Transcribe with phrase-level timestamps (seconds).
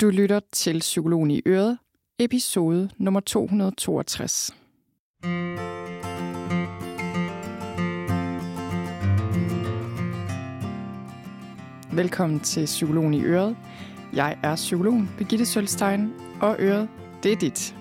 [0.00, 1.78] Du lytter til Psykologen i Øret,
[2.18, 4.54] episode nummer 262.
[11.92, 13.56] Velkommen til Psykologen i Øret.
[14.12, 16.88] Jeg er psykologen Birgitte Sølstein, og Øret,
[17.22, 17.79] det er dit.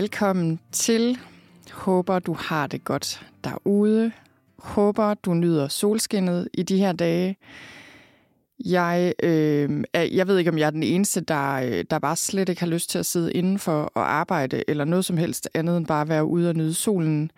[0.00, 1.18] Velkommen til.
[1.72, 4.12] Håber, du har det godt derude.
[4.58, 7.36] Håber, du nyder solskinnet i de her dage.
[8.64, 12.48] Jeg, øh, jeg ved ikke, om jeg er den eneste, der, øh, der bare slet
[12.48, 15.86] ikke har lyst til at sidde indenfor og arbejde, eller noget som helst andet end
[15.86, 17.30] bare at være ude og nyde solen.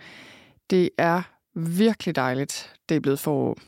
[0.71, 1.23] Det er
[1.55, 3.59] virkelig dejligt, det er blevet forår.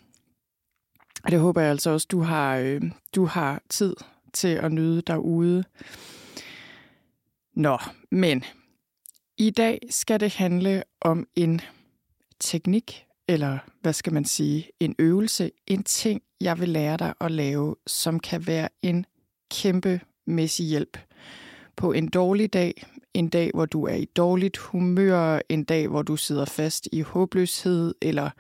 [1.25, 2.83] Og det håber jeg altså også, du har, øh,
[3.15, 3.95] du har tid
[4.33, 5.65] til at nyde derude.
[7.55, 7.79] Nå,
[8.11, 8.45] men
[9.39, 11.61] i dag skal det handle om en
[12.41, 17.31] teknik, eller hvad skal man sige, en øvelse, en ting, jeg vil lære dig at
[17.31, 19.07] lave, som kan være en
[19.51, 20.99] kæmpemæssig hjælp
[21.77, 26.03] på en dårlig dag, en dag, hvor du er i dårligt humør, en dag, hvor
[26.03, 28.31] du sidder fast i håbløshed, eller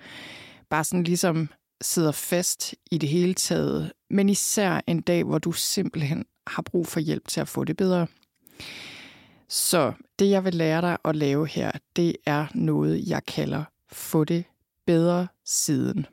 [0.70, 1.48] bare sådan ligesom
[1.82, 6.86] sidder fast i det hele taget, men især en dag, hvor du simpelthen har brug
[6.86, 8.06] for hjælp til at få det bedre.
[9.48, 14.24] Så det, jeg vil lære dig at lave her, det er noget, jeg kalder få
[14.24, 14.44] det
[14.86, 16.06] bedre siden.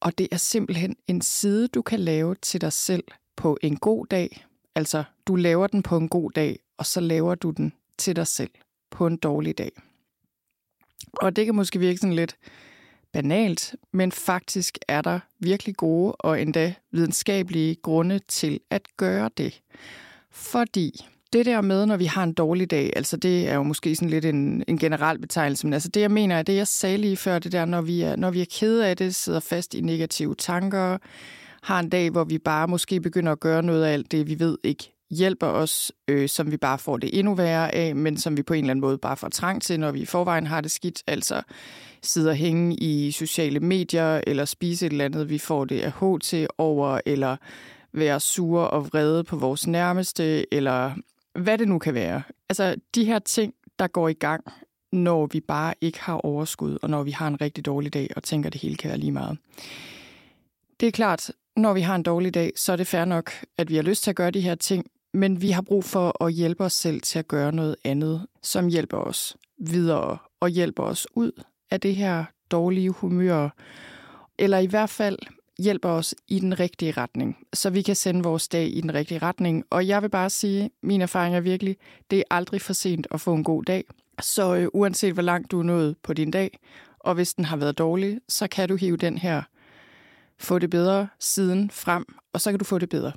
[0.00, 3.04] Og det er simpelthen en side, du kan lave til dig selv
[3.36, 4.46] på en god dag.
[4.74, 8.26] Altså, du laver den på en god dag, og så laver du den til dig
[8.26, 8.50] selv
[8.90, 9.72] på en dårlig dag.
[11.12, 12.36] Og det kan måske virke sådan lidt
[13.12, 19.62] banalt, men faktisk er der virkelig gode og endda videnskabelige grunde til at gøre det.
[20.30, 23.96] Fordi det der med, når vi har en dårlig dag, altså det er jo måske
[23.96, 26.98] sådan lidt en, en generel betegnelse, men altså det jeg mener er det, jeg sagde
[26.98, 29.74] lige før, det der, når vi er, når vi er kede af det, sidder fast
[29.74, 30.98] i negative tanker,
[31.62, 34.38] har en dag, hvor vi bare måske begynder at gøre noget af alt det, vi
[34.38, 38.36] ved ikke hjælper os, øh, som vi bare får det endnu værre af, men som
[38.36, 40.60] vi på en eller anden måde bare får trang til, når vi i forvejen har
[40.60, 41.42] det skidt, altså
[42.02, 46.20] sidder og hænge i sociale medier, eller spise et eller andet, vi får det af
[46.22, 47.36] til over, eller
[47.92, 50.92] være sure og vrede på vores nærmeste, eller
[51.38, 52.22] hvad det nu kan være.
[52.48, 54.44] Altså de her ting, der går i gang,
[54.92, 58.22] når vi bare ikke har overskud, og når vi har en rigtig dårlig dag, og
[58.22, 59.38] tænker, at det hele kan være lige meget.
[60.80, 63.68] Det er klart, når vi har en dårlig dag, så er det fair nok, at
[63.68, 66.32] vi har lyst til at gøre de her ting, men vi har brug for at
[66.32, 71.06] hjælpe os selv til at gøre noget andet, som hjælper os videre og hjælper os
[71.14, 71.32] ud
[71.70, 73.48] af det her dårlige humør,
[74.38, 75.18] eller i hvert fald
[75.58, 79.18] hjælper os i den rigtige retning, så vi kan sende vores dag i den rigtige
[79.18, 79.64] retning.
[79.70, 81.76] Og jeg vil bare sige, min erfaring er virkelig,
[82.10, 83.84] det er aldrig for sent at få en god dag.
[84.20, 86.58] Så øh, uanset hvor langt du er nået på din dag,
[86.98, 89.42] og hvis den har været dårlig, så kan du hive den her
[90.38, 93.12] få det bedre siden frem, og så kan du få det bedre.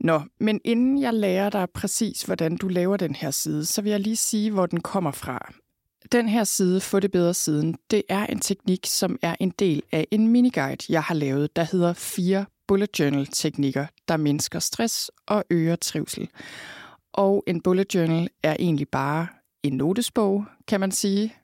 [0.00, 3.90] Nå, men inden jeg lærer dig præcis, hvordan du laver den her side, så vil
[3.90, 5.52] jeg lige sige, hvor den kommer fra.
[6.12, 9.82] Den her side, Få det bedre siden, det er en teknik, som er en del
[9.92, 15.10] af en miniguide, jeg har lavet, der hedder fire bullet journal teknikker, der mindsker stress
[15.26, 16.28] og øger trivsel.
[17.12, 19.26] Og en bullet journal er egentlig bare
[19.62, 21.34] en notesbog, kan man sige.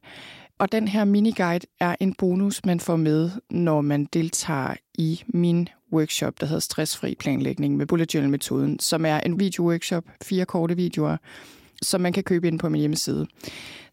[0.58, 5.68] Og den her miniguide er en bonus, man får med, når man deltager i min
[5.92, 11.16] workshop, der hedder Stressfri planlægning med bullet journal-metoden, som er en video-workshop, fire korte videoer,
[11.82, 13.26] som man kan købe ind på min hjemmeside.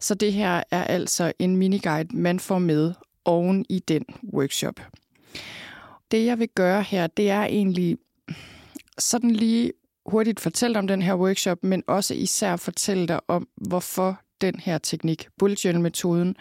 [0.00, 2.92] Så det her er altså en miniguide, man får med
[3.24, 4.80] oven i den workshop.
[6.10, 7.98] Det jeg vil gøre her, det er egentlig
[8.98, 9.72] sådan lige
[10.06, 14.78] hurtigt fortælle om den her workshop, men også især fortælle dig om, hvorfor den her
[14.78, 16.36] teknik, bullet journal-metoden,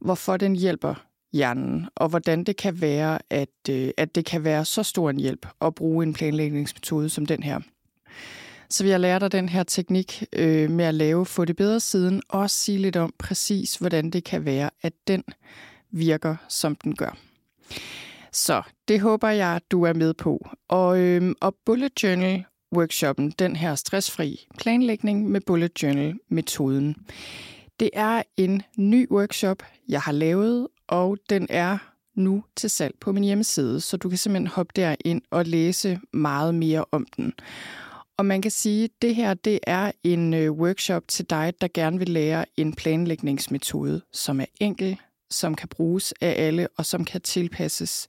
[0.00, 4.64] hvorfor den hjælper hjernen, og hvordan det kan være, at, øh, at det kan være
[4.64, 7.60] så stor en hjælp at bruge en planlægningsmetode som den her.
[8.70, 11.80] Så vi har lært dig den her teknik øh, med at lave Få det bedre
[11.80, 15.24] siden, og også sige lidt om præcis, hvordan det kan være, at den
[15.90, 17.16] virker, som den gør.
[18.32, 20.48] Så det håber jeg, du er med på.
[20.68, 22.44] Og, øh, og Bullet Journal
[22.76, 26.96] workshoppen, den her stressfri planlægning med Bullet Journal-metoden.
[27.80, 31.78] Det er en ny workshop, jeg har lavet, og den er
[32.14, 36.54] nu til salg på min hjemmeside, så du kan simpelthen hoppe derind og læse meget
[36.54, 37.34] mere om den.
[38.18, 41.68] Og man kan sige, at det her det er en øh, workshop til dig, der
[41.74, 47.04] gerne vil lære en planlægningsmetode, som er enkel, som kan bruges af alle og som
[47.04, 48.08] kan tilpasses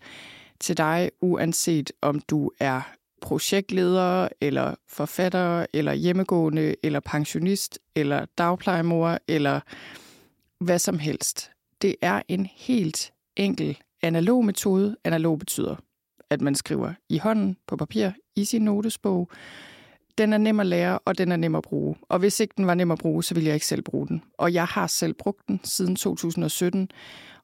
[0.59, 2.81] til dig, uanset om du er
[3.21, 9.60] projektleder, eller forfatter, eller hjemmegående, eller pensionist, eller dagplejemor, eller
[10.60, 11.51] hvad som helst.
[11.81, 14.95] Det er en helt enkel analog metode.
[15.03, 15.75] Analog betyder,
[16.30, 19.31] at man skriver i hånden på papir i sin notesbog.
[20.18, 21.96] Den er nem at lære, og den er nem at bruge.
[22.10, 24.24] Og hvis ikke den var nem at bruge, så ville jeg ikke selv bruge den.
[24.38, 26.90] Og jeg har selv brugt den siden 2017,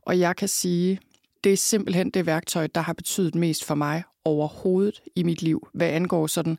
[0.02, 1.00] og jeg kan sige,
[1.44, 5.68] det er simpelthen det værktøj, der har betydet mest for mig overhovedet i mit liv,
[5.74, 6.58] hvad angår sådan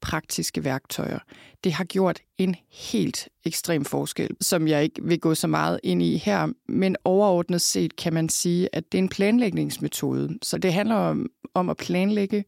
[0.00, 1.18] praktiske værktøjer.
[1.64, 6.02] Det har gjort en helt ekstrem forskel, som jeg ikke vil gå så meget ind
[6.02, 10.38] i her, men overordnet set kan man sige, at det er en planlægningsmetode.
[10.42, 12.44] Så det handler om, om at planlægge.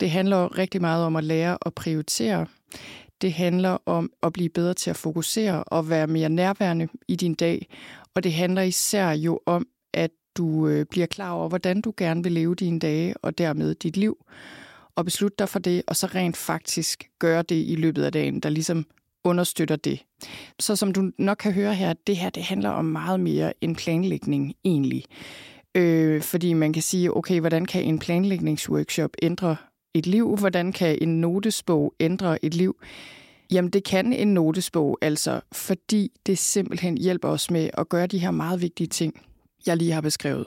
[0.00, 2.46] Det handler rigtig meget om at lære at prioritere.
[3.20, 7.34] Det handler om at blive bedre til at fokusere og være mere nærværende i din
[7.34, 7.66] dag.
[8.14, 12.22] Og det handler især jo om, at du øh, bliver klar over, hvordan du gerne
[12.22, 14.26] vil leve dine dage og dermed dit liv
[14.96, 18.40] og beslutte dig for det, og så rent faktisk gøre det i løbet af dagen,
[18.40, 18.86] der ligesom
[19.24, 20.04] understøtter det.
[20.60, 23.76] Så som du nok kan høre her, det her det handler om meget mere end
[23.76, 25.04] planlægning egentlig.
[25.74, 29.56] Øh, fordi man kan sige, okay, hvordan kan en planlægningsworkshop ændre
[29.94, 30.36] et liv?
[30.36, 32.76] Hvordan kan en notesbog ændre et liv?
[33.50, 38.18] Jamen det kan en notesbog altså, fordi det simpelthen hjælper os med at gøre de
[38.18, 39.20] her meget vigtige ting,
[39.66, 40.46] jeg lige har beskrevet.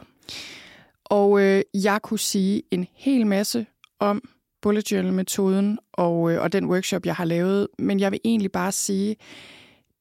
[1.06, 3.66] Og øh, jeg kunne sige en hel masse
[4.00, 4.22] om
[4.62, 7.68] bullet journal-metoden og, øh, og den workshop, jeg har lavet.
[7.80, 9.16] Men jeg vil egentlig bare sige,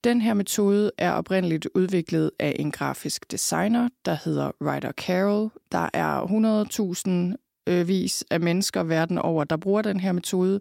[0.05, 5.51] den her metode er oprindeligt udviklet af en grafisk designer, der hedder Ryder Carroll.
[5.73, 6.21] Der er
[7.33, 10.61] 100.000 øh, vis af mennesker verden over, der bruger den her metode.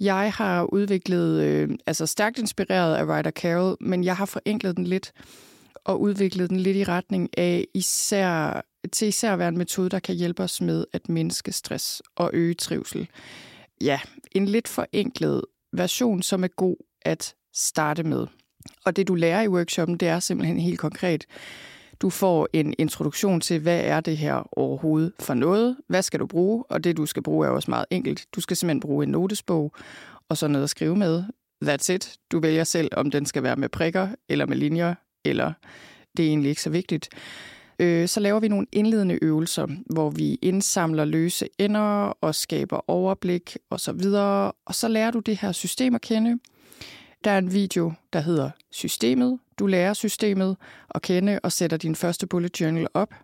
[0.00, 4.84] Jeg har udviklet, øh, altså stærkt inspireret af Ryder Carroll, men jeg har forenklet den
[4.84, 5.12] lidt
[5.84, 8.62] og udviklet den lidt i retning af især
[8.92, 12.30] til især at være en metode, der kan hjælpe os med at mindske stress og
[12.32, 13.08] øge trivsel.
[13.80, 14.00] Ja,
[14.32, 15.42] en lidt forenklet
[15.72, 18.26] version, som er god at starte med.
[18.84, 21.26] Og det, du lærer i workshoppen, det er simpelthen helt konkret.
[22.00, 25.76] Du får en introduktion til, hvad er det her overhovedet for noget?
[25.88, 26.64] Hvad skal du bruge?
[26.68, 28.26] Og det, du skal bruge, er også meget enkelt.
[28.34, 29.72] Du skal simpelthen bruge en notesbog
[30.28, 31.24] og så noget at skrive med.
[31.64, 32.16] That's it.
[32.32, 34.94] Du vælger selv, om den skal være med prikker eller med linjer,
[35.24, 35.52] eller
[36.16, 37.08] det er egentlig ikke så vigtigt
[37.78, 43.56] øh, så laver vi nogle indledende øvelser, hvor vi indsamler løse ender og skaber overblik
[43.70, 44.06] osv.
[44.14, 46.38] Og, og så lærer du det her system at kende.
[47.26, 49.38] Der er en video, der hedder Systemet.
[49.58, 50.56] Du lærer systemet
[50.94, 53.14] at kende og sætter din første bullet journal op.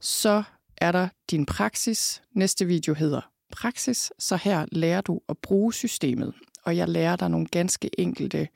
[0.00, 0.42] Så
[0.76, 2.22] er der din praksis.
[2.32, 3.20] Næste video hedder
[3.52, 4.12] Praksis.
[4.18, 6.34] Så her lærer du at bruge systemet.
[6.64, 8.48] Og jeg lærer dig nogle ganske enkelte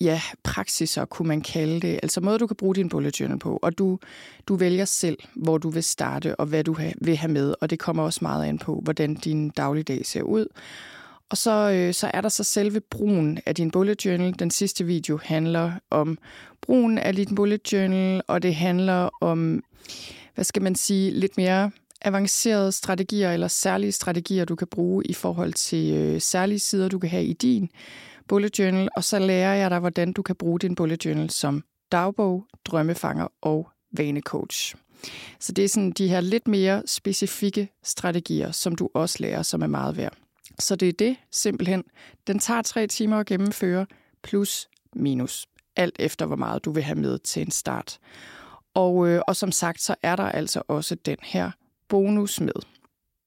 [0.00, 2.00] ja, praksiser, kunne man kalde det.
[2.02, 3.58] Altså måde, du kan bruge din bullet journal på.
[3.62, 3.98] Og du,
[4.48, 7.54] du vælger selv, hvor du vil starte, og hvad du vil have med.
[7.60, 10.46] Og det kommer også meget an på, hvordan din dagligdag ser ud.
[11.32, 14.38] Og så, øh, så er der så selve brugen af din bullet journal.
[14.38, 16.18] Den sidste video handler om
[16.60, 19.62] brugen af din bullet journal, og det handler om,
[20.34, 21.70] hvad skal man sige, lidt mere
[22.02, 26.98] avancerede strategier eller særlige strategier, du kan bruge i forhold til øh, særlige sider, du
[26.98, 27.70] kan have i din
[28.28, 31.64] bullet journal, og så lærer jeg dig, hvordan du kan bruge din bullet journal som
[31.92, 34.74] dagbog, drømmefanger og vanecoach.
[35.40, 39.62] Så det er sådan de her lidt mere specifikke strategier, som du også lærer, som
[39.62, 40.21] er meget værd.
[40.58, 41.84] Så det er det simpelthen.
[42.26, 43.86] Den tager tre timer at gennemføre,
[44.22, 45.46] plus minus.
[45.76, 47.98] Alt efter, hvor meget du vil have med til en start.
[48.74, 51.50] Og, øh, og som sagt, så er der altså også den her
[51.88, 52.52] bonus med.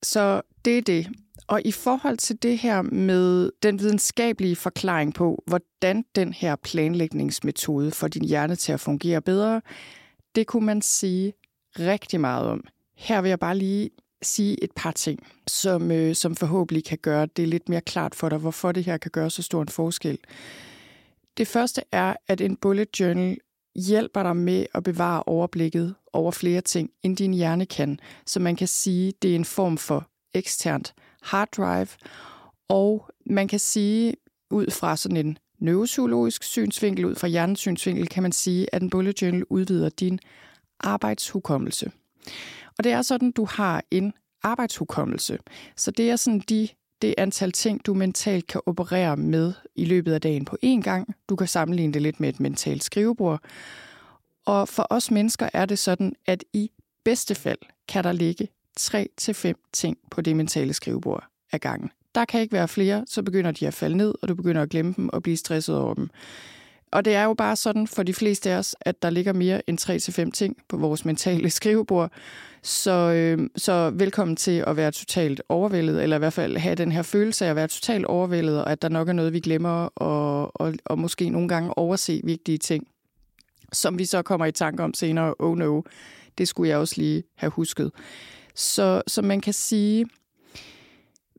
[0.04, 1.08] Så det er det.
[1.48, 7.92] Og i forhold til det her med den videnskabelige forklaring på, hvordan den her planlægningsmetode
[7.92, 9.62] får din hjerne til at fungere bedre,
[10.36, 11.34] det kunne man sige
[11.80, 12.64] rigtig meget om.
[12.96, 13.90] Her vil jeg bare lige
[14.22, 18.30] sige et par ting, som, øh, som forhåbentlig kan gøre det lidt mere klart for
[18.30, 20.18] dig, hvorfor det her kan gøre så stor en forskel.
[21.38, 23.38] Det første er, at en bullet journal
[23.76, 28.00] hjælper dig med at bevare overblikket over flere ting, end din hjerne kan.
[28.26, 31.88] Så man kan sige, det er en form for eksternt hard drive.
[32.68, 34.14] Og man kan sige,
[34.52, 38.90] ud fra sådan en neuropsykologisk synsvinkel, ud fra hjernens synsvinkel, kan man sige, at en
[38.90, 40.20] bullet journal udvider din
[40.80, 41.92] arbejdshukommelse.
[42.78, 44.14] Og det er sådan, du har en
[44.44, 45.38] arbejdshukommelse.
[45.76, 46.68] Så det er sådan de,
[47.02, 51.16] det antal ting, du mentalt kan operere med i løbet af dagen på én gang.
[51.30, 53.42] Du kan sammenligne det lidt med et mentalt skrivebord.
[54.46, 56.72] Og for os mennesker er det sådan, at i
[57.06, 58.48] bedste fald kan der ligge
[58.80, 61.90] 3-5 ting på det mentale skrivebord ad gangen.
[62.16, 64.70] Der kan ikke være flere, så begynder de at falde ned, og du begynder at
[64.70, 66.10] glemme dem og blive stresset over dem.
[66.92, 69.70] Og det er jo bare sådan for de fleste af os, at der ligger mere
[69.70, 72.12] end 3-5 ting på vores mentale skrivebord.
[72.66, 76.92] Så, øh, så velkommen til at være totalt overvældet, eller i hvert fald have den
[76.92, 79.90] her følelse af at være totalt overvældet, og at der nok er noget, vi glemmer,
[79.96, 82.88] og, og, og måske nogle gange overse vigtige ting,
[83.74, 85.34] som vi så kommer i tanke om senere.
[85.40, 85.82] Oh no,
[86.38, 87.92] det skulle jeg også lige have husket.
[88.56, 90.06] Så, så man kan sige,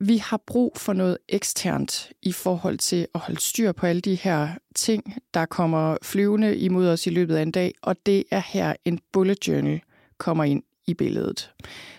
[0.00, 4.14] vi har brug for noget eksternt i forhold til at holde styr på alle de
[4.14, 8.42] her ting, der kommer flyvende imod os i løbet af en dag, og det er
[8.47, 9.80] her en bullet journal
[10.18, 11.50] kommer ind i billedet.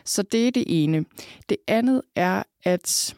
[0.06, 1.06] Så det er det ene.
[1.50, 3.15] Det andet er, at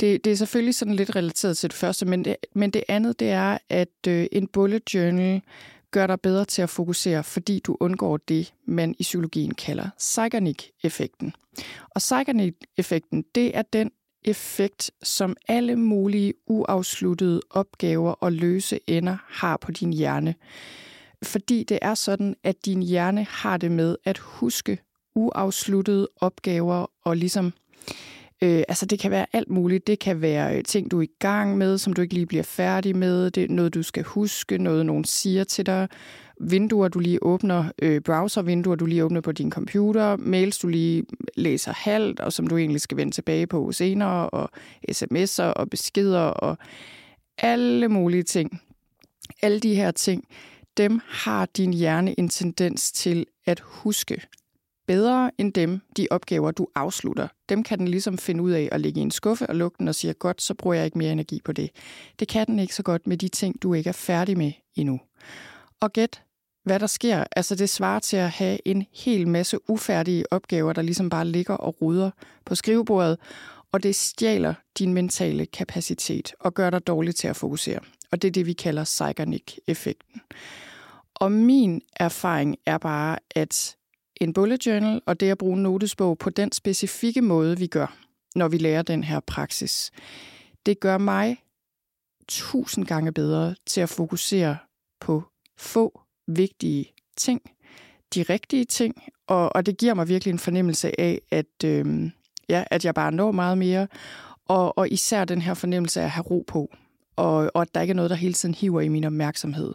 [0.00, 3.20] det, det er selvfølgelig sådan lidt relateret til det første, men det, men det andet
[3.20, 5.42] det er, at øh, en bullet journal
[5.90, 11.32] gør dig bedre til at fokusere, fordi du undgår det, man i psykologien kalder Zeigarnik-effekten.
[11.90, 13.90] Og Zeigarnik-effekten, det er den
[14.24, 20.34] effekt, som alle mulige uafsluttede opgaver og løse ender har på din hjerne.
[21.22, 24.78] Fordi det er sådan, at din hjerne har det med at huske
[25.14, 27.52] uafsluttede opgaver og ligesom
[28.42, 29.86] Øh, altså det kan være alt muligt.
[29.86, 32.42] Det kan være øh, ting, du er i gang med, som du ikke lige bliver
[32.42, 33.30] færdig med.
[33.30, 35.88] Det er noget, du skal huske, noget nogen siger til dig.
[36.40, 40.16] Vinduer, du lige åbner, øh, browservinduer, du lige åbner på din computer.
[40.16, 41.04] Mails, du lige
[41.36, 44.30] læser halvt, og som du egentlig skal vende tilbage på senere.
[44.30, 44.50] Og
[44.90, 46.58] sms'er og beskeder og
[47.38, 48.60] alle mulige ting.
[49.42, 50.24] Alle de her ting,
[50.76, 54.22] dem har din hjerne en tendens til at huske
[54.90, 57.28] bedre end dem, de opgaver, du afslutter.
[57.48, 59.88] Dem kan den ligesom finde ud af at lægge i en skuffe og lukke den
[59.88, 61.70] og sige, godt, så bruger jeg ikke mere energi på det.
[62.18, 65.00] Det kan den ikke så godt med de ting, du ikke er færdig med endnu.
[65.80, 66.22] Og gæt,
[66.64, 67.24] hvad der sker.
[67.36, 71.54] Altså det svarer til at have en hel masse ufærdige opgaver, der ligesom bare ligger
[71.54, 72.10] og ruder
[72.44, 73.18] på skrivebordet,
[73.72, 77.80] og det stjæler din mentale kapacitet og gør dig dårlig til at fokusere.
[78.12, 80.20] Og det er det, vi kalder Zeigarnik-effekten.
[81.14, 83.76] Og min erfaring er bare, at
[84.20, 87.96] en bullet journal og det at bruge en notesbog på den specifikke måde, vi gør,
[88.34, 89.90] når vi lærer den her praksis.
[90.66, 91.36] Det gør mig
[92.28, 94.56] tusind gange bedre til at fokusere
[95.00, 95.22] på
[95.58, 97.42] få vigtige ting,
[98.14, 102.10] de rigtige ting, og, og det giver mig virkelig en fornemmelse af, at, øh,
[102.48, 103.88] ja, at jeg bare når meget mere,
[104.48, 106.74] og, og især den her fornemmelse af at have ro på,
[107.16, 109.74] og, og at der ikke er noget, der hele tiden hiver i min opmærksomhed.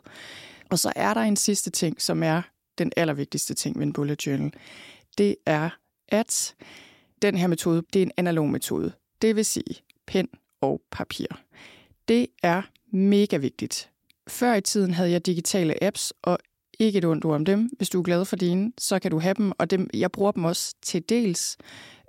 [0.70, 2.42] Og så er der en sidste ting, som er
[2.78, 4.54] den allervigtigste ting ved en bullet journal,
[5.18, 5.70] det er,
[6.08, 6.56] at
[7.22, 8.92] den her metode, det er en analog metode.
[9.22, 9.76] Det vil sige
[10.08, 10.30] pen
[10.62, 11.28] og papir.
[12.08, 13.90] Det er mega vigtigt.
[14.28, 16.38] Før i tiden havde jeg digitale apps, og
[16.80, 17.70] ikke et ondt ord om dem.
[17.78, 20.32] Hvis du er glad for dine, så kan du have dem, og dem, jeg bruger
[20.32, 21.58] dem også til dels.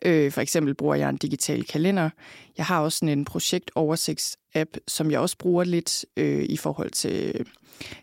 [0.04, 2.10] Øh, for eksempel bruger jeg en digital kalender.
[2.56, 7.46] Jeg har også sådan en projektoversigts-app, som jeg også bruger lidt øh, i forhold til,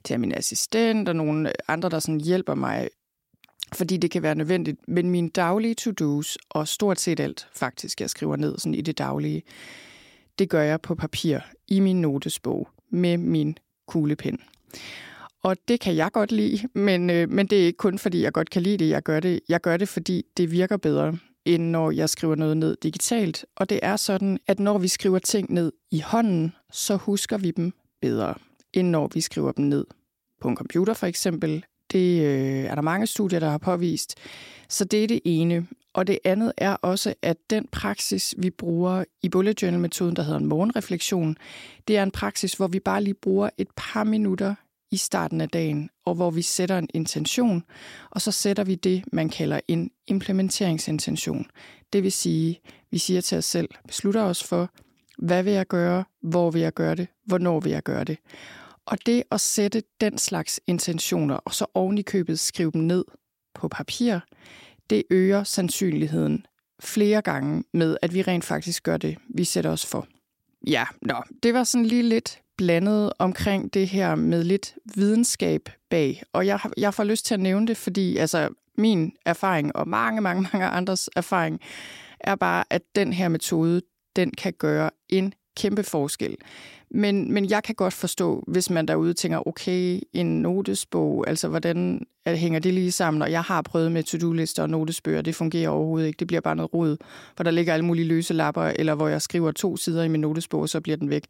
[0.03, 2.89] til min assistent og nogle andre, der sådan hjælper mig
[3.73, 4.77] fordi det kan være nødvendigt.
[4.87, 8.97] Men mine daglige to-dos, og stort set alt faktisk, jeg skriver ned sådan i det
[8.97, 9.43] daglige,
[10.39, 14.39] det gør jeg på papir i min notesbog med min kuglepen.
[15.43, 18.33] Og det kan jeg godt lide, men, øh, men det er ikke kun fordi, jeg
[18.33, 18.89] godt kan lide det.
[18.89, 22.57] Jeg gør det, jeg gør det fordi det virker bedre end når jeg skriver noget
[22.57, 23.45] ned digitalt.
[23.55, 27.51] Og det er sådan, at når vi skriver ting ned i hånden, så husker vi
[27.51, 27.71] dem
[28.01, 28.35] bedre,
[28.73, 29.85] end når vi skriver dem ned
[30.41, 31.65] på en computer for eksempel.
[31.91, 34.15] Det øh, er der mange studier, der har påvist.
[34.69, 35.67] Så det er det ene.
[35.93, 40.39] Og det andet er også, at den praksis, vi bruger i bullet journal-metoden, der hedder
[40.39, 41.37] en morgenreflektion,
[41.87, 44.55] det er en praksis, hvor vi bare lige bruger et par minutter
[44.93, 47.63] i starten af dagen, og hvor vi sætter en intention,
[48.11, 51.45] og så sætter vi det, man kalder en implementeringsintention.
[51.93, 54.69] Det vil sige, vi siger til os selv, beslutter os for,
[55.17, 58.17] hvad vil jeg gøre, hvor vil jeg gøre det, hvornår vil jeg gøre det.
[58.85, 63.05] Og det at sætte den slags intentioner, og så oven i købet skrive dem ned
[63.53, 64.19] på papir,
[64.89, 66.45] det øger sandsynligheden
[66.81, 70.07] flere gange med, at vi rent faktisk gør det, vi sætter os for.
[70.67, 76.23] Ja, nå, det var sådan lige lidt blandet omkring det her med lidt videnskab bag.
[76.33, 80.21] Og jeg, jeg får lyst til at nævne det, fordi altså, min erfaring og mange,
[80.21, 81.59] mange, mange andres erfaring
[82.19, 83.81] er bare, at den her metode,
[84.15, 86.37] den kan gøre en kæmpe forskel.
[86.89, 92.05] Men, men jeg kan godt forstå, hvis man derude tænker, okay, en notesbog, altså hvordan
[92.25, 93.21] hænger det lige sammen?
[93.21, 96.19] Og jeg har prøvet med to-do-lister og notesbøger, det fungerer overhovedet ikke.
[96.19, 96.97] Det bliver bare noget rod,
[97.35, 100.21] hvor der ligger alle mulige løse lapper, eller hvor jeg skriver to sider i min
[100.21, 101.23] notesbog, og så bliver den væk.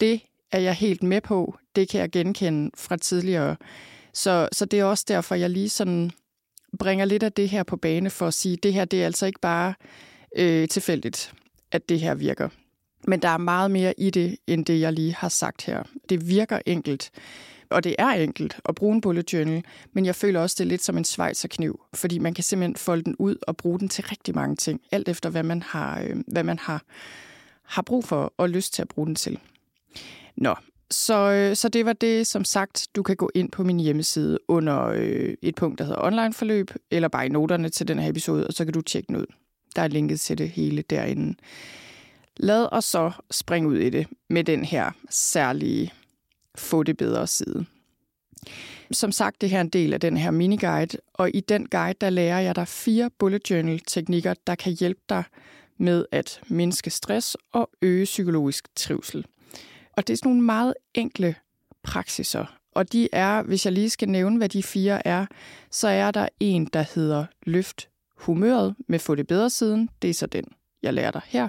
[0.00, 0.20] Det
[0.52, 1.56] er jeg helt med på.
[1.76, 3.56] Det kan jeg genkende fra tidligere.
[4.12, 6.10] Så, så det er også derfor, jeg lige sådan
[6.78, 9.26] bringer lidt af det her på bane for at sige, det her det er altså
[9.26, 9.74] ikke bare
[10.36, 11.34] øh, tilfældigt,
[11.72, 12.48] at det her virker.
[13.06, 15.82] Men der er meget mere i det, end det, jeg lige har sagt her.
[16.08, 17.10] Det virker enkelt,
[17.70, 20.68] og det er enkelt at bruge en bullet journal, men jeg føler også, det er
[20.68, 24.04] lidt som en svejserkniv, fordi man kan simpelthen folde den ud og bruge den til
[24.04, 26.82] rigtig mange ting, alt efter hvad man har, øh, hvad man har,
[27.62, 29.38] har brug for og lyst til at bruge den til.
[30.36, 30.54] Nå,
[30.90, 34.38] så, øh, så det var det, som sagt, du kan gå ind på min hjemmeside
[34.48, 38.10] under øh, et punkt, der hedder online forløb, eller bare i noterne til den her
[38.10, 39.26] episode, og så kan du tjekke den ud.
[39.76, 41.34] Der er linket til det hele derinde.
[42.36, 45.92] Lad os så springe ud i det med den her særlige
[46.54, 47.66] få det bedre side.
[48.90, 51.96] Som sagt, det her er en del af den her miniguide, og i den guide,
[52.00, 55.24] der lærer jeg dig fire bullet journal teknikker, der kan hjælpe dig
[55.78, 59.26] med at mindske stress og øge psykologisk trivsel.
[59.92, 61.34] Og det er sådan nogle meget enkle
[61.82, 65.26] praksiser, og de er, hvis jeg lige skal nævne, hvad de fire er,
[65.70, 69.90] så er der en, der hedder løft humøret med få det bedre siden.
[70.02, 70.44] Det er så den,
[70.82, 71.48] jeg lærer dig her.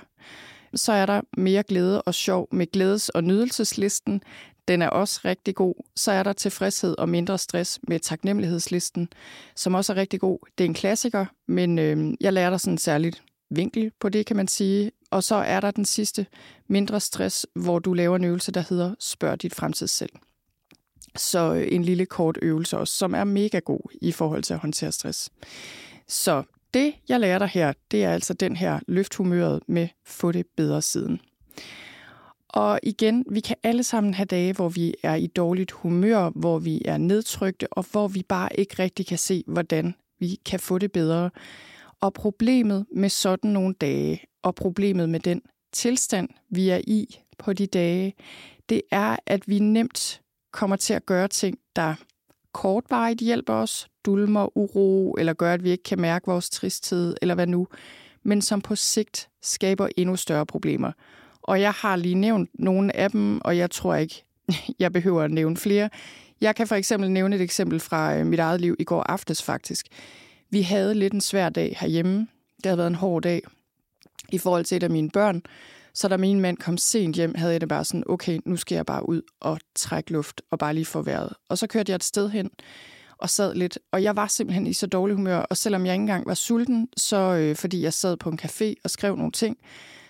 [0.76, 4.22] Så er der mere glæde og sjov med glædes- og nydelseslisten.
[4.68, 5.76] Den er også rigtig god.
[5.96, 9.10] Så er der tilfredshed og mindre stress med taknemmelighedslisten,
[9.56, 10.40] som også er rigtig god.
[10.58, 14.36] Det er en klassiker, men øh, jeg lærer dig sådan særligt vinkel på det, kan
[14.36, 14.92] man sige.
[15.12, 16.26] Og så er der den sidste,
[16.68, 20.12] mindre stress, hvor du laver en øvelse, der hedder Spørg dit fremtid selv.
[21.16, 24.60] Så øh, en lille kort øvelse også, som er mega god i forhold til at
[24.60, 25.30] håndtere stress.
[26.08, 30.46] Så det, jeg lærer dig her, det er altså den her løfthumøret med få det
[30.58, 31.20] bedre siden.
[32.50, 36.60] Og igen, vi kan alle sammen have dage, hvor vi er i dårligt humør, hvor
[36.60, 40.78] vi er nedtrykte, og hvor vi bare ikke rigtig kan se, hvordan vi kan få
[40.78, 41.30] det bedre.
[42.02, 47.54] Og problemet med sådan nogle dage, og problemet med den tilstand, vi er i på
[47.54, 48.14] de dage,
[48.70, 51.96] det er, at vi nemt kommer til at gøre ting, der
[52.54, 57.36] kortvarigt hjælper os, dulmer uro, eller gør, at vi ikke kan mærke vores tristhed, eller
[57.36, 57.68] hvad nu,
[58.24, 60.92] men som på sigt skaber endnu større problemer.
[61.42, 64.24] Og jeg har lige nævnt nogle af dem, og jeg tror ikke,
[64.80, 65.90] jeg behøver at nævne flere.
[66.42, 69.44] Jeg kan for eksempel nævne et eksempel fra øh, mit eget liv i går aftes
[69.44, 69.88] faktisk.
[70.50, 72.28] Vi havde lidt en svær dag herhjemme.
[72.58, 73.42] Det havde været en hård dag
[74.32, 75.42] i forhold til et af mine børn.
[75.94, 78.76] Så da min mand kom sent hjem, havde jeg det bare sådan, okay, nu skal
[78.76, 81.34] jeg bare ud og trække luft og bare lige få vejret.
[81.50, 82.50] Og så kørte jeg et sted hen
[83.18, 86.02] og sad lidt, og jeg var simpelthen i så dårlig humør, og selvom jeg ikke
[86.02, 89.58] engang var sulten, så øh, fordi jeg sad på en café og skrev nogle ting,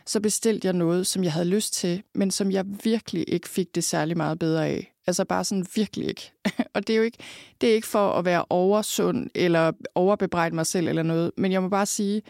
[0.06, 3.76] så bestilte jeg noget, som jeg havde lyst til, men som jeg virkelig ikke fik
[3.76, 4.93] det særlig meget bedre af.
[5.08, 6.32] Altså bare sådan virkelig ikke.
[6.74, 7.17] og det er jo ikke,
[7.62, 11.62] det er ikke for at være oversund eller overbebrejde mig selv eller noget, men jeg
[11.62, 12.22] må bare sige,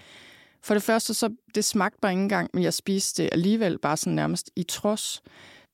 [0.63, 3.97] for det første, så det smagte bare ikke engang, men jeg spiste det alligevel bare
[3.97, 5.23] sådan nærmest i trods.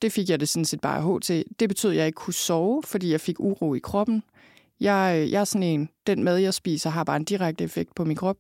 [0.02, 1.46] Det fik jeg det sådan set bare hårdt til.
[1.60, 4.24] Det betød, at jeg ikke kunne sove, fordi jeg fik uro i kroppen.
[4.80, 7.96] Jeg, øh, jeg er sådan en, den mad, jeg spiser, har bare en direkte effekt
[7.96, 8.38] på min krop.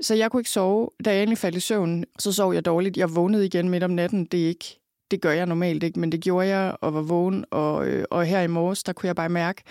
[0.00, 0.90] Så jeg kunne ikke sove.
[1.04, 2.96] Da jeg endelig faldt i søvn, så sov jeg dårligt.
[2.96, 4.24] Jeg vågnede igen midt om natten.
[4.24, 7.44] Det, er ikke, det gør jeg normalt ikke, men det gjorde jeg og var vågen.
[7.50, 9.62] Og, øh, og her i morges, der kunne jeg bare mærke,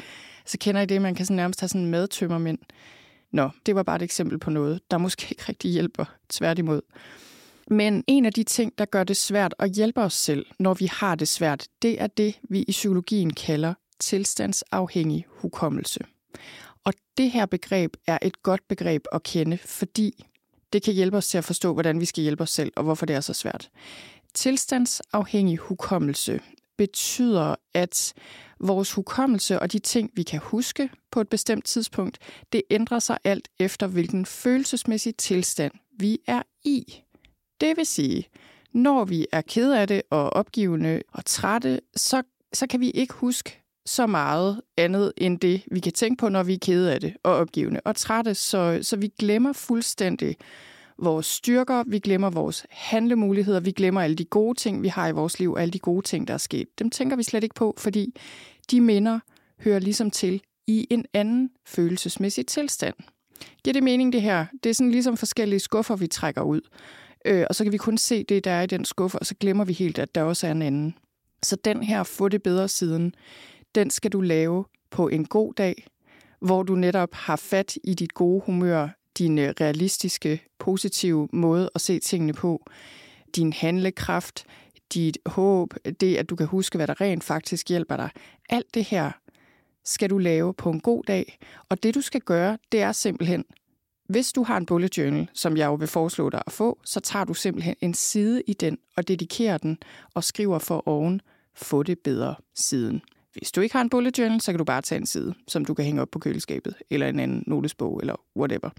[0.46, 2.60] så kender I det, man kan sådan nærmest have sådan en madtømmermænd.
[3.32, 6.82] Nå, det var bare et eksempel på noget, der måske ikke rigtig hjælper, tværtimod.
[7.68, 10.86] Men en af de ting, der gør det svært at hjælpe os selv, når vi
[10.86, 16.00] har det svært, det er det, vi i psykologien kalder tilstandsafhængig hukommelse.
[16.84, 20.26] Og det her begreb er et godt begreb at kende, fordi
[20.74, 23.06] det kan hjælpe os til at forstå, hvordan vi skal hjælpe os selv, og hvorfor
[23.06, 23.70] det er så svært.
[24.34, 26.40] Tilstandsafhængig hukommelse
[26.78, 28.14] betyder, at
[28.60, 32.18] vores hukommelse og de ting, vi kan huske på et bestemt tidspunkt,
[32.52, 37.02] det ændrer sig alt efter, hvilken følelsesmæssig tilstand vi er i.
[37.62, 38.28] Det vil sige,
[38.74, 43.14] når vi er ked af det og opgivende og trætte, så, så kan vi ikke
[43.14, 47.00] huske så meget andet end det, vi kan tænke på, når vi er kede af
[47.00, 48.36] det og opgivende og trætte.
[48.36, 50.36] Så, så vi glemmer fuldstændig
[51.00, 55.12] vores styrker, vi glemmer vores handlemuligheder, vi glemmer alle de gode ting, vi har i
[55.12, 56.80] vores liv, alle de gode ting, der er sket.
[56.80, 58.16] Dem tænker vi slet ikke på, fordi
[58.72, 59.20] de minder
[59.64, 62.96] hører ligesom til i en anden følelsesmæssig tilstand.
[63.64, 64.46] Giver det mening, det her?
[64.64, 66.62] Det er sådan ligesom forskellige skuffer, vi trækker ud.
[67.26, 69.36] Øh, og så kan vi kun se det, der er i den skuffe, og så
[69.40, 70.96] glemmer vi helt, at der også er en anden.
[71.44, 73.14] Så den her få det bedre siden,
[73.76, 75.88] den skal du lave på en god dag,
[76.42, 81.82] hvor du netop har fat i dit gode humør, din øh, realistiske, positive måde at
[81.82, 82.66] se tingene på,
[83.36, 84.46] din handlekraft,
[84.94, 88.10] dit håb, det at du kan huske, hvad der rent faktisk hjælper dig.
[88.50, 89.12] Alt det her
[89.86, 91.38] skal du lave på en god dag,
[91.70, 93.46] og det du skal gøre, det er simpelthen,
[94.10, 97.00] hvis du har en bullet journal, som jeg jo vil foreslå dig at få, så
[97.00, 99.78] tager du simpelthen en side i den og dedikerer den
[100.14, 101.22] og skriver for oven,
[101.54, 103.02] få det bedre siden.
[103.38, 105.66] Hvis du ikke har en bullet journal, så kan du bare tage en side, som
[105.66, 108.70] du kan hænge op på køleskabet, eller en anden notesbog, eller whatever.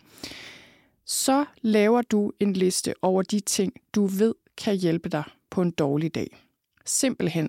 [1.05, 5.71] Så laver du en liste over de ting, du ved kan hjælpe dig på en
[5.71, 6.39] dårlig dag.
[6.87, 7.49] Simpelthen.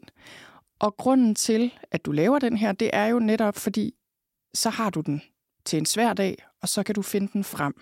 [0.80, 3.94] Og grunden til, at du laver den her, det er jo netop fordi,
[4.54, 5.22] så har du den
[5.66, 7.74] til en svær dag, og så kan du finde den frem,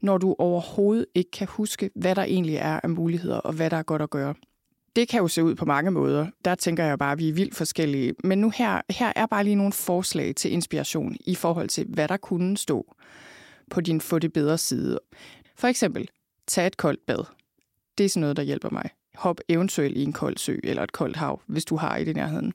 [0.00, 3.76] når du overhovedet ikke kan huske, hvad der egentlig er af muligheder, og hvad der
[3.76, 4.34] er godt at gøre.
[4.98, 6.26] Det kan jo se ud på mange måder.
[6.44, 8.14] Der tænker jeg bare, at vi er vildt forskellige.
[8.24, 12.08] Men nu her, her er bare lige nogle forslag til inspiration i forhold til, hvad
[12.08, 12.94] der kunne stå
[13.70, 15.00] på din få det bedre side.
[15.56, 16.08] For eksempel,
[16.46, 17.24] tag et koldt bad.
[17.98, 18.90] Det er sådan noget, der hjælper mig.
[19.14, 22.16] Hop eventuelt i en kold sø eller et koldt hav, hvis du har i det
[22.16, 22.52] nærheden.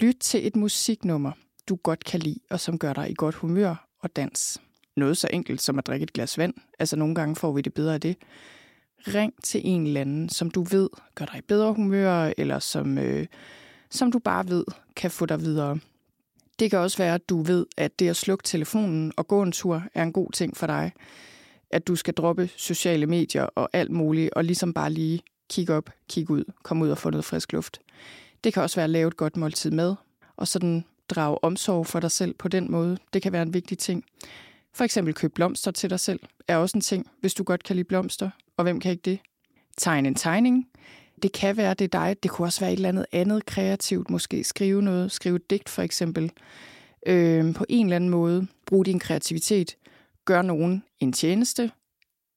[0.00, 1.32] Lyt til et musiknummer,
[1.68, 4.60] du godt kan lide, og som gør dig i godt humør og dans.
[4.96, 6.54] Noget så enkelt som at drikke et glas vand.
[6.78, 8.16] Altså nogle gange får vi det bedre af det.
[9.06, 12.98] Ring til en eller anden, som du ved gør dig i bedre humør, eller som,
[12.98, 13.26] øh,
[13.90, 14.64] som du bare ved
[14.96, 15.78] kan få dig videre.
[16.58, 19.52] Det kan også være, at du ved, at det at slukke telefonen og gå en
[19.52, 20.92] tur er en god ting for dig.
[21.70, 25.90] At du skal droppe sociale medier og alt muligt, og ligesom bare lige kigge op,
[26.08, 27.80] kigge ud, komme ud og få noget frisk luft.
[28.44, 29.94] Det kan også være at lave et godt måltid med,
[30.36, 32.98] og sådan drage omsorg for dig selv på den måde.
[33.12, 34.04] Det kan være en vigtig ting.
[34.74, 37.76] For eksempel køb blomster til dig selv er også en ting, hvis du godt kan
[37.76, 38.30] lide blomster.
[38.58, 39.18] Og hvem kan ikke det?
[39.76, 40.66] Tegne en tegning.
[41.22, 42.16] Det kan være, det er dig.
[42.22, 44.10] Det kunne også være et eller andet andet kreativt.
[44.10, 45.12] Måske skrive noget.
[45.12, 46.32] Skrive et digt for eksempel.
[47.06, 48.46] Øh, på en eller anden måde.
[48.66, 49.76] Brug din kreativitet.
[50.24, 51.70] Gør nogen en tjeneste.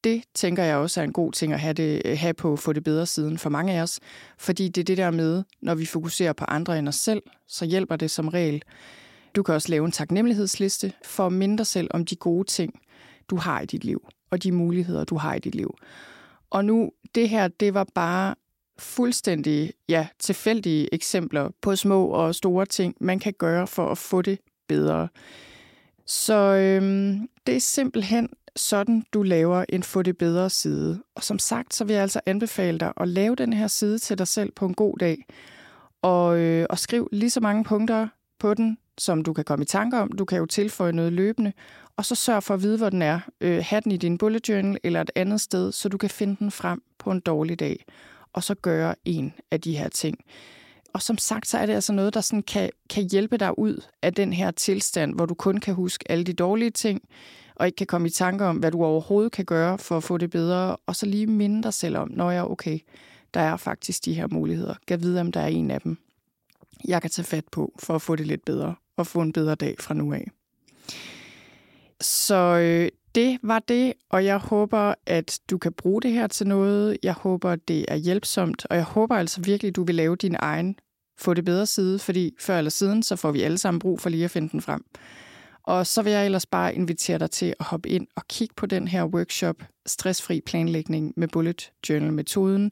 [0.04, 2.84] Det tænker jeg også er en god ting at have, det, have på få det
[2.84, 4.00] bedre siden for mange af os.
[4.38, 7.66] Fordi det er det der med, når vi fokuserer på andre end os selv, så
[7.66, 8.62] hjælper det som regel.
[9.36, 12.80] Du kan også lave en taknemmelighedsliste for at minde dig selv om de gode ting,
[13.30, 15.76] du har i dit liv, og de muligheder, du har i dit liv.
[16.52, 18.36] Og nu, det her, det var bare
[18.80, 24.22] fuldstændig ja, tilfældige eksempler på små og store ting, man kan gøre for at få
[24.22, 25.08] det bedre.
[26.06, 31.04] Så øhm, det er simpelthen sådan, du laver en få det bedre side.
[31.16, 34.18] Og som sagt, så vil jeg altså anbefale dig at lave den her side til
[34.18, 35.26] dig selv på en god dag.
[36.02, 38.08] Og, øh, og skriv lige så mange punkter
[38.40, 40.12] på den, som du kan komme i tanke om.
[40.12, 41.54] Du kan jo tilføje noget løbende,
[41.98, 43.20] og så sørg for at vide, hvor den er.
[43.42, 46.36] Øh, have den i din bullet journal eller et andet sted, så du kan finde
[46.40, 47.86] den frem på en dårlig dag,
[48.34, 50.18] og så gøre en af de her ting.
[50.94, 53.84] Og som sagt, så er det altså noget, der sådan kan, kan hjælpe dig ud
[54.02, 57.02] af den her tilstand, hvor du kun kan huske alle de dårlige ting,
[57.56, 60.18] og ikke kan komme i tanke om, hvad du overhovedet kan gøre for at få
[60.18, 62.80] det bedre, og så lige minde dig selv om, når jeg er okay,
[63.34, 64.76] der er faktisk de her muligheder.
[64.86, 65.98] Gav vide, om der er en af dem,
[66.88, 69.56] jeg kan tage fat på for at få det lidt bedre og få en bedre
[69.56, 70.28] dag fra nu af.
[72.02, 76.48] Så øh, det var det, og jeg håber, at du kan bruge det her til
[76.48, 76.98] noget.
[77.04, 80.76] Jeg håber, det er hjælpsomt, og jeg håber altså virkelig, du vil lave din egen
[81.18, 84.10] få det bedre side, fordi før eller siden, så får vi alle sammen brug for
[84.10, 84.84] lige at finde den frem.
[85.64, 88.66] Og så vil jeg ellers bare invitere dig til at hoppe ind og kigge på
[88.66, 92.72] den her workshop, Stressfri planlægning med Bullet Journal-metoden.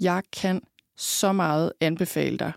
[0.00, 0.60] Jeg kan
[0.96, 2.52] så meget anbefale dig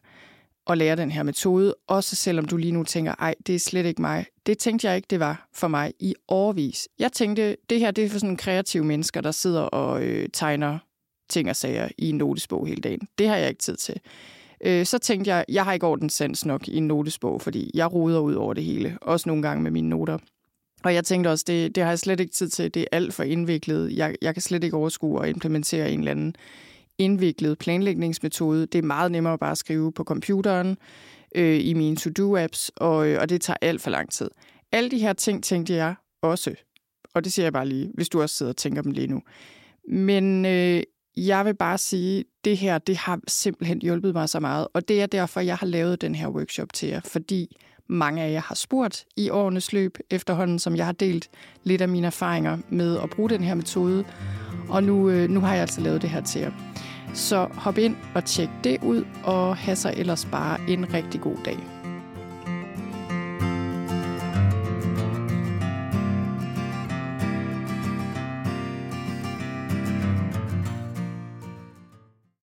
[0.70, 3.86] at lære den her metode, også selvom du lige nu tænker, ej, det er slet
[3.86, 4.26] ikke mig.
[4.46, 6.88] Det tænkte jeg ikke, det var for mig i årvis.
[7.00, 10.80] Jeg tænkte, det her det er for sådan kreative mennesker, der sidder og øh, tegner
[11.30, 13.08] ting og sager i en notesbog hele dagen.
[13.18, 14.00] Det har jeg ikke tid til.
[14.66, 18.20] Øh, så tænkte jeg, jeg har ikke ordenssans nok i en notesbog, fordi jeg roder
[18.20, 20.18] ud over det hele, også nogle gange med mine noter.
[20.84, 23.14] Og jeg tænkte også, det, det har jeg slet ikke tid til, det er alt
[23.14, 23.98] for indviklet.
[23.98, 26.36] Jeg, jeg kan slet ikke overskue at implementere en eller anden
[26.98, 28.66] indviklet planlægningsmetode.
[28.66, 30.78] Det er meget nemmere bare at skrive på computeren
[31.36, 34.30] øh, i mine to-do-apps, og, øh, og det tager alt for lang tid.
[34.72, 36.56] Alle de her ting tænkte jeg også,
[37.14, 39.22] og det siger jeg bare lige, hvis du også sidder og tænker dem lige nu.
[39.90, 40.84] Men øh,
[41.18, 45.02] jeg vil bare sige, det her, det har simpelthen hjulpet mig så meget, og det
[45.02, 47.58] er derfor, jeg har lavet den her workshop til jer, fordi
[47.90, 51.30] mange af jer har spurgt i årenes løb efterhånden, som jeg har delt
[51.64, 54.06] lidt af mine erfaringer med at bruge den her metode,
[54.70, 56.52] og nu, øh, nu har jeg altså lavet det her til jer.
[57.16, 61.38] Så hop ind og tjek det ud, og have sig ellers bare en rigtig god
[61.46, 61.75] dag.